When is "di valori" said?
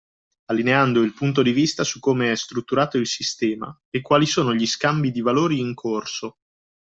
5.11-5.59